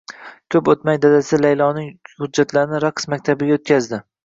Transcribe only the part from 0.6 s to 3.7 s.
o`tmay dadasi Layloning hujjatlarini raqs maktabiga